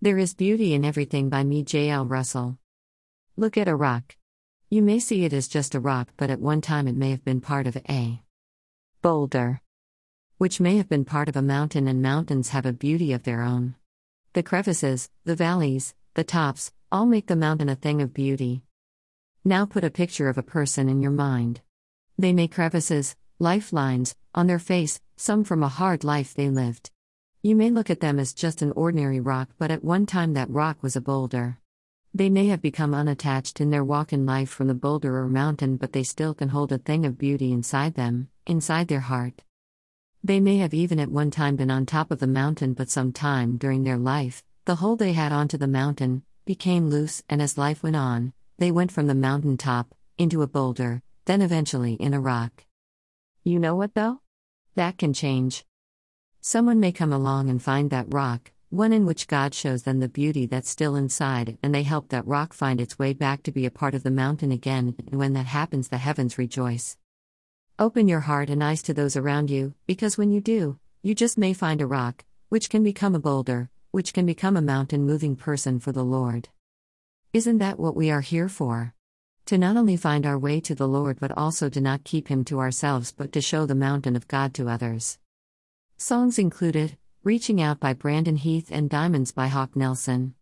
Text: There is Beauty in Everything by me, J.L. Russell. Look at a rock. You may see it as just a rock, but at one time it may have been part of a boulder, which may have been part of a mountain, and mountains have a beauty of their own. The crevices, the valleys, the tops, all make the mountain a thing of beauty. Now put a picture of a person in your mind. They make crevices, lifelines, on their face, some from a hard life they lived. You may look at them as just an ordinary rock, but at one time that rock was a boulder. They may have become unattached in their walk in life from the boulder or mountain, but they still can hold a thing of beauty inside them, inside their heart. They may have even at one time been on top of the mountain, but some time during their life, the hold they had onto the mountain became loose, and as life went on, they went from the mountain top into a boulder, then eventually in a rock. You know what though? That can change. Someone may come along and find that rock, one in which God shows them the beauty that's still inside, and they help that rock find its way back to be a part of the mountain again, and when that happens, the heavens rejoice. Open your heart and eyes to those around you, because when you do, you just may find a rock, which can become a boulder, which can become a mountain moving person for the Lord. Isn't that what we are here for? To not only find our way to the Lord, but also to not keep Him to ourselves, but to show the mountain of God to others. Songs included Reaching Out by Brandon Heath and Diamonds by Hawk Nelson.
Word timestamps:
There 0.00 0.18
is 0.18 0.32
Beauty 0.32 0.74
in 0.74 0.84
Everything 0.84 1.28
by 1.28 1.42
me, 1.42 1.64
J.L. 1.64 2.06
Russell. 2.06 2.56
Look 3.36 3.56
at 3.56 3.66
a 3.66 3.74
rock. 3.74 4.16
You 4.70 4.80
may 4.80 5.00
see 5.00 5.24
it 5.24 5.32
as 5.32 5.48
just 5.48 5.74
a 5.74 5.80
rock, 5.80 6.10
but 6.16 6.30
at 6.30 6.38
one 6.38 6.60
time 6.60 6.86
it 6.86 6.94
may 6.94 7.10
have 7.10 7.24
been 7.24 7.40
part 7.40 7.66
of 7.66 7.76
a 7.76 8.22
boulder, 9.02 9.60
which 10.36 10.60
may 10.60 10.76
have 10.76 10.88
been 10.88 11.04
part 11.04 11.28
of 11.28 11.34
a 11.34 11.42
mountain, 11.42 11.88
and 11.88 12.00
mountains 12.00 12.50
have 12.50 12.64
a 12.64 12.72
beauty 12.72 13.12
of 13.12 13.24
their 13.24 13.42
own. 13.42 13.74
The 14.34 14.44
crevices, 14.44 15.10
the 15.24 15.34
valleys, 15.34 15.96
the 16.14 16.22
tops, 16.22 16.70
all 16.92 17.04
make 17.04 17.26
the 17.26 17.34
mountain 17.34 17.68
a 17.68 17.74
thing 17.74 18.00
of 18.00 18.14
beauty. 18.14 18.62
Now 19.44 19.66
put 19.66 19.82
a 19.82 19.90
picture 19.90 20.28
of 20.28 20.38
a 20.38 20.44
person 20.44 20.88
in 20.88 21.02
your 21.02 21.10
mind. 21.10 21.60
They 22.16 22.32
make 22.32 22.54
crevices, 22.54 23.16
lifelines, 23.40 24.14
on 24.32 24.46
their 24.46 24.60
face, 24.60 25.00
some 25.16 25.42
from 25.42 25.64
a 25.64 25.68
hard 25.68 26.04
life 26.04 26.34
they 26.34 26.50
lived. 26.50 26.92
You 27.48 27.56
may 27.56 27.70
look 27.70 27.88
at 27.88 28.00
them 28.00 28.18
as 28.18 28.34
just 28.34 28.60
an 28.60 28.72
ordinary 28.72 29.20
rock, 29.20 29.48
but 29.56 29.70
at 29.70 29.82
one 29.82 30.04
time 30.04 30.34
that 30.34 30.50
rock 30.50 30.82
was 30.82 30.96
a 30.96 31.00
boulder. 31.00 31.58
They 32.12 32.28
may 32.28 32.48
have 32.48 32.60
become 32.60 32.92
unattached 32.92 33.58
in 33.58 33.70
their 33.70 33.82
walk 33.82 34.12
in 34.12 34.26
life 34.26 34.50
from 34.50 34.66
the 34.66 34.74
boulder 34.74 35.16
or 35.16 35.30
mountain, 35.30 35.78
but 35.78 35.94
they 35.94 36.02
still 36.02 36.34
can 36.34 36.50
hold 36.50 36.72
a 36.72 36.76
thing 36.76 37.06
of 37.06 37.16
beauty 37.16 37.50
inside 37.50 37.94
them, 37.94 38.28
inside 38.46 38.88
their 38.88 39.00
heart. 39.00 39.44
They 40.22 40.40
may 40.40 40.58
have 40.58 40.74
even 40.74 41.00
at 41.00 41.10
one 41.10 41.30
time 41.30 41.56
been 41.56 41.70
on 41.70 41.86
top 41.86 42.10
of 42.10 42.18
the 42.18 42.26
mountain, 42.26 42.74
but 42.74 42.90
some 42.90 43.12
time 43.14 43.56
during 43.56 43.82
their 43.82 43.96
life, 43.96 44.44
the 44.66 44.74
hold 44.74 44.98
they 44.98 45.14
had 45.14 45.32
onto 45.32 45.56
the 45.56 45.66
mountain 45.66 46.24
became 46.44 46.90
loose, 46.90 47.22
and 47.30 47.40
as 47.40 47.56
life 47.56 47.82
went 47.82 47.96
on, 47.96 48.34
they 48.58 48.70
went 48.70 48.92
from 48.92 49.06
the 49.06 49.14
mountain 49.14 49.56
top 49.56 49.94
into 50.18 50.42
a 50.42 50.46
boulder, 50.46 51.00
then 51.24 51.40
eventually 51.40 51.94
in 51.94 52.12
a 52.12 52.20
rock. 52.20 52.66
You 53.42 53.58
know 53.58 53.74
what 53.74 53.94
though? 53.94 54.20
That 54.74 54.98
can 54.98 55.14
change. 55.14 55.64
Someone 56.40 56.78
may 56.78 56.92
come 56.92 57.12
along 57.12 57.50
and 57.50 57.62
find 57.62 57.90
that 57.90 58.12
rock, 58.12 58.52
one 58.70 58.92
in 58.92 59.06
which 59.06 59.26
God 59.26 59.54
shows 59.54 59.82
them 59.82 59.98
the 59.98 60.08
beauty 60.08 60.46
that's 60.46 60.70
still 60.70 60.94
inside, 60.94 61.58
and 61.62 61.74
they 61.74 61.82
help 61.82 62.08
that 62.08 62.26
rock 62.26 62.52
find 62.52 62.80
its 62.80 62.98
way 62.98 63.12
back 63.12 63.42
to 63.42 63.52
be 63.52 63.66
a 63.66 63.70
part 63.70 63.94
of 63.94 64.02
the 64.02 64.10
mountain 64.10 64.52
again, 64.52 64.94
and 65.06 65.18
when 65.18 65.32
that 65.32 65.46
happens, 65.46 65.88
the 65.88 65.98
heavens 65.98 66.38
rejoice. 66.38 66.96
Open 67.78 68.08
your 68.08 68.20
heart 68.20 68.50
and 68.50 68.62
eyes 68.62 68.82
to 68.82 68.94
those 68.94 69.16
around 69.16 69.50
you, 69.50 69.74
because 69.86 70.18
when 70.18 70.30
you 70.30 70.40
do, 70.40 70.78
you 71.02 71.14
just 71.14 71.38
may 71.38 71.52
find 71.52 71.80
a 71.80 71.86
rock, 71.86 72.24
which 72.48 72.70
can 72.70 72.82
become 72.82 73.14
a 73.14 73.20
boulder, 73.20 73.70
which 73.90 74.12
can 74.12 74.26
become 74.26 74.56
a 74.56 74.62
mountain 74.62 75.04
moving 75.04 75.34
person 75.34 75.80
for 75.80 75.92
the 75.92 76.04
Lord. 76.04 76.48
Isn't 77.32 77.58
that 77.58 77.78
what 77.78 77.96
we 77.96 78.10
are 78.10 78.20
here 78.20 78.48
for? 78.48 78.94
To 79.46 79.58
not 79.58 79.76
only 79.76 79.96
find 79.96 80.26
our 80.26 80.38
way 80.38 80.60
to 80.60 80.74
the 80.74 80.88
Lord, 80.88 81.18
but 81.20 81.36
also 81.36 81.68
to 81.68 81.80
not 81.80 82.04
keep 82.04 82.28
Him 82.28 82.44
to 82.44 82.60
ourselves, 82.60 83.12
but 83.12 83.32
to 83.32 83.40
show 83.40 83.66
the 83.66 83.74
mountain 83.74 84.14
of 84.14 84.28
God 84.28 84.54
to 84.54 84.68
others. 84.68 85.18
Songs 86.00 86.38
included 86.38 86.96
Reaching 87.24 87.60
Out 87.60 87.80
by 87.80 87.92
Brandon 87.92 88.36
Heath 88.36 88.68
and 88.70 88.88
Diamonds 88.88 89.32
by 89.32 89.48
Hawk 89.48 89.74
Nelson. 89.74 90.36